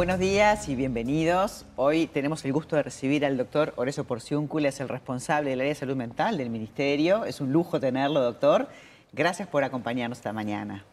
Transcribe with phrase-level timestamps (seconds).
[0.00, 1.66] Buenos días y bienvenidos.
[1.76, 5.74] Hoy tenemos el gusto de recibir al doctor Oreso Porciúncula, es el responsable del área
[5.74, 7.26] de salud mental del Ministerio.
[7.26, 8.68] Es un lujo tenerlo, doctor.
[9.12, 10.86] Gracias por acompañarnos esta mañana.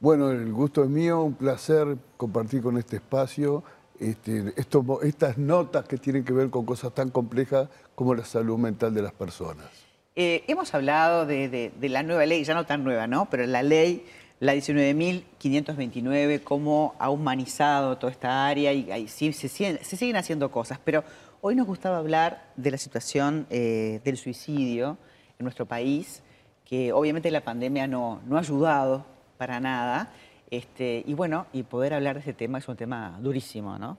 [0.00, 3.62] Bueno, el gusto es mío, un placer compartir con este espacio
[4.00, 8.92] este, estas notas que tienen que ver con cosas tan complejas como la salud mental
[8.92, 9.68] de las personas.
[10.16, 13.30] Eh, hemos hablado de, la nueva ley, ya no tan nueva, ¿no?
[13.30, 14.04] Pero la ley,
[14.40, 20.80] la 19.529, cómo ha humanizado toda esta área y, sí, se, siguen, haciendo cosas.
[20.82, 21.04] Pero
[21.42, 24.96] hoy nos gustaba hablar de la situación eh, del suicidio
[25.38, 26.22] en nuestro país,
[26.64, 29.04] que obviamente la pandemia no, no ha ayudado
[29.36, 30.10] para nada.
[30.50, 33.98] Este, y bueno, y poder hablar de este tema es un tema durísimo, ¿no?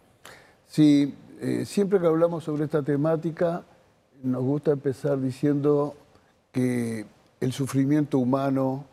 [0.66, 3.64] Sí, eh, siempre que hablamos sobre esta temática,
[4.24, 5.96] nos gusta empezar diciendo
[6.52, 7.06] que
[7.40, 8.86] el sufrimiento humano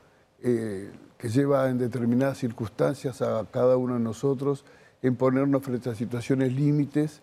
[0.43, 4.65] eh, que lleva en determinadas circunstancias a cada uno de nosotros
[5.03, 7.21] en ponernos frente a situaciones límites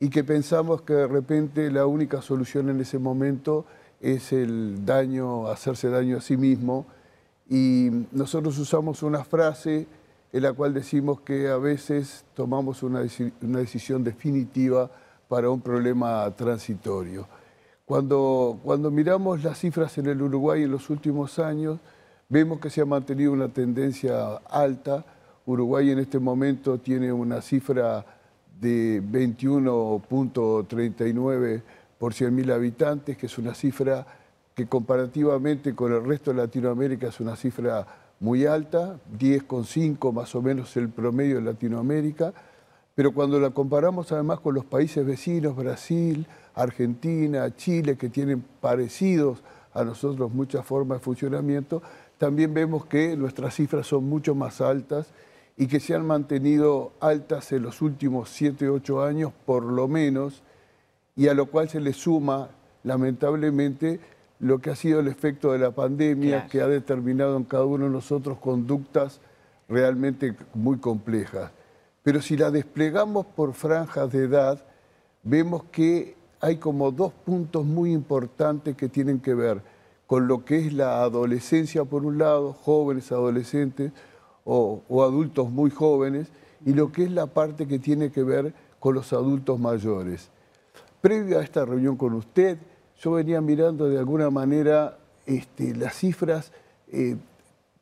[0.00, 3.66] y que pensamos que de repente la única solución en ese momento
[4.00, 6.86] es el daño, hacerse daño a sí mismo.
[7.48, 9.86] Y nosotros usamos una frase
[10.32, 13.02] en la cual decimos que a veces tomamos una,
[13.42, 14.90] una decisión definitiva
[15.28, 17.26] para un problema transitorio.
[17.84, 21.80] Cuando, cuando miramos las cifras en el Uruguay en los últimos años,
[22.28, 25.04] vemos que se ha mantenido una tendencia alta.
[25.46, 28.04] Uruguay en este momento tiene una cifra
[28.60, 31.62] de 21.39
[31.98, 34.06] por 100.000 habitantes, que es una cifra
[34.54, 37.86] que comparativamente con el resto de Latinoamérica es una cifra
[38.20, 42.34] muy alta, 10,5 más o menos el promedio de Latinoamérica,
[42.94, 49.44] pero cuando la comparamos además con los países vecinos, Brasil, Argentina, Chile, que tienen parecidos
[49.72, 51.80] a nosotros muchas formas de funcionamiento,
[52.18, 55.08] también vemos que nuestras cifras son mucho más altas
[55.56, 60.42] y que se han mantenido altas en los últimos 7, 8 años por lo menos,
[61.16, 62.50] y a lo cual se le suma,
[62.84, 63.98] lamentablemente,
[64.40, 67.86] lo que ha sido el efecto de la pandemia, que ha determinado en cada uno
[67.86, 69.20] de nosotros conductas
[69.68, 71.50] realmente muy complejas.
[72.04, 74.64] Pero si la desplegamos por franjas de edad,
[75.24, 79.60] vemos que hay como dos puntos muy importantes que tienen que ver
[80.08, 83.92] con lo que es la adolescencia por un lado, jóvenes, adolescentes
[84.42, 86.28] o, adultos muy jóvenes,
[86.64, 90.30] y lo que es la parte que tiene que ver con los adultos mayores.
[91.02, 92.56] Previo a esta reunión con usted,
[92.98, 94.96] yo venía mirando de alguna manera
[95.26, 96.52] este, las cifras,
[96.90, 97.16] eh,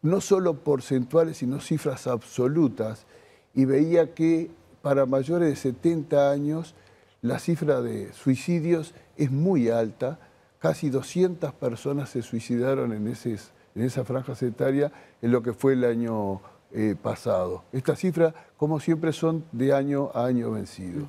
[0.03, 3.07] no solo porcentuales, sino cifras absolutas,
[3.55, 4.51] y veía que
[4.83, 6.75] para mayores de 70 años
[7.23, 10.19] la cifra de suicidios es muy alta,
[10.59, 14.91] casi 200 personas se suicidaron en, en esa franja etaria
[15.23, 16.41] en lo que fue el año
[16.73, 17.65] eh, pasado.
[17.73, 21.07] Estas cifras, como siempre, son de año a año vencido.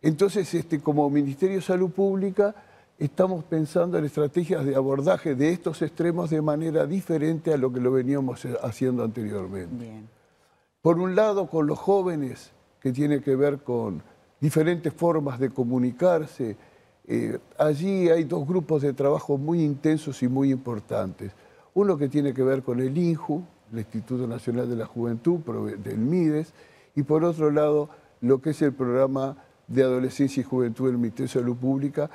[0.00, 2.54] Entonces, este, como Ministerio de Salud Pública,
[2.98, 7.80] estamos pensando en estrategias de abordaje de estos extremos de manera diferente a lo que
[7.80, 10.02] lo veníamos eh, haciendo anteriormente.
[10.80, 14.02] Por un lado, con los jóvenes, que tiene que ver con
[14.40, 16.56] diferentes formas de comunicarse.
[17.08, 21.32] Eh, allí hay dos grupos de trabajo muy intensos y muy importantes.
[21.74, 25.40] Uno que tiene que ver con el INJU, el Instituto Nacional de la Juventud,
[25.78, 26.52] del MIDES,
[26.94, 27.90] y por otro lado,
[28.20, 29.36] lo que es el programa
[29.68, 32.10] de adolescencia y juventud del Ministerio de Salud Pública,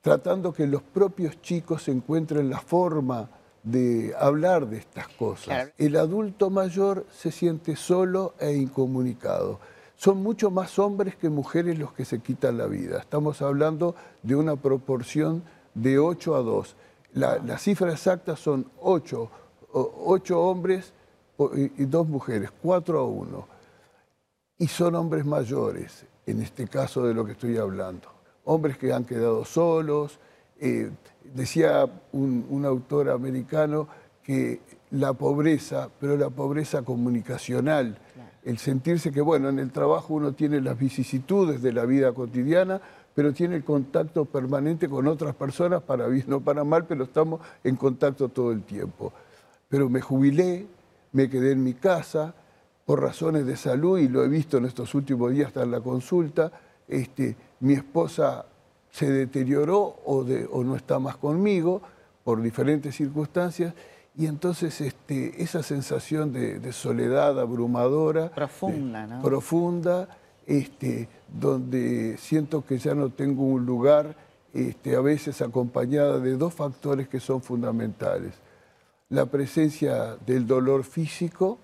[0.00, 3.28] tratando que los propios chicos encuentren la forma
[3.62, 5.72] de hablar de estas cosas.
[5.78, 9.58] El adulto mayor se siente solo e incomunicado.
[9.96, 12.98] Son mucho más hombres que mujeres los que se quitan la vida.
[12.98, 15.42] Estamos hablando de una proporción
[15.74, 16.76] de 8 a 2.
[17.14, 19.30] La, la cifra exacta son 8,
[19.72, 20.92] 8 hombres
[21.54, 23.48] y 2 mujeres, 4 a 1.
[24.58, 28.08] Y son hombres mayores, en este caso de lo que estoy hablando.
[28.44, 30.18] Hombres que han quedado solos.
[30.60, 30.90] Eh,
[31.34, 33.88] decía un, un autor americano
[34.22, 34.60] que
[34.92, 37.98] la pobreza, pero la pobreza comunicacional,
[38.44, 42.80] el sentirse que, bueno, en el trabajo uno tiene las vicisitudes de la vida cotidiana,
[43.14, 47.40] pero tiene el contacto permanente con otras personas, para bien o para mal, pero estamos
[47.62, 49.12] en contacto todo el tiempo.
[49.68, 50.66] Pero me jubilé,
[51.12, 52.34] me quedé en mi casa
[52.84, 55.80] por razones de salud y lo he visto en estos últimos días hasta en la
[55.80, 56.52] consulta,
[56.86, 58.44] este, mi esposa
[58.90, 61.80] se deterioró o, o no está más conmigo
[62.24, 63.74] por diferentes circunstancias
[64.16, 68.30] y entonces este, esa sensación de, soledad abrumadora.
[68.30, 69.22] Profunda, ¿no?
[69.22, 70.08] Profunda,
[70.46, 74.16] este, donde siento que ya no tengo un lugar,
[74.52, 78.34] este, a veces acompañada de dos factores que son fundamentales.
[79.08, 81.58] La presencia del dolor físico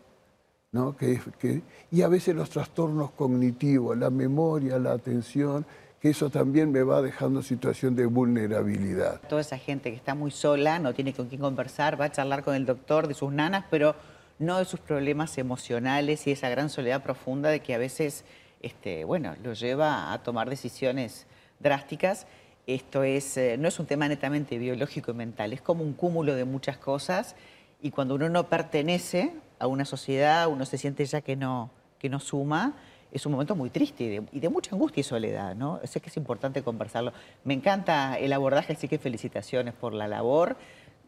[0.73, 0.97] ¿no?
[0.97, 5.67] Que, que, y a veces los trastornos cognitivos, la memoria, la atención,
[6.01, 9.21] que eso también me va dejando situación de vulnerabilidad.
[9.29, 12.43] Toda esa gente que está muy sola, no tiene con quién conversar, va a charlar
[12.43, 13.95] con el doctor de sus nanas, pero
[14.39, 18.25] no de sus problemas emocionales y esa gran soledad profunda de que a veces,
[18.63, 21.27] este, bueno, lo lleva a tomar decisiones
[21.59, 22.27] drásticas.
[22.67, 26.35] Esto es, eh, no es un tema netamente biológico y mental, es como un cúmulo
[26.35, 27.37] de muchas cosas
[27.83, 32.09] y cuando uno no pertenece a una sociedad, uno se siente ya que no, que
[32.09, 32.75] no suma,
[33.13, 35.81] es un momento muy triste y de, mucha angustia y soledad, ¿no?
[35.85, 37.13] Sé que es importante conversarlo.
[37.45, 40.57] Me encanta el abordaje, así que felicitaciones por la labor.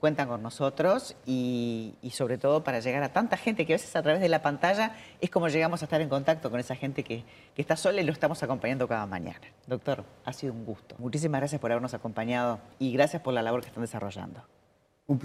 [0.00, 4.02] Cuentan con nosotros y, sobre todo para llegar a tanta gente que a veces a
[4.02, 7.24] través de la pantalla es como llegamos a estar en contacto con esa gente que
[7.56, 9.46] está sola y lo estamos acompañando cada mañana.
[9.68, 10.96] Doctor, ha sido un gusto.
[10.98, 14.42] Muchísimas gracias por habernos acompañado y gracias por la labor que están desarrollando.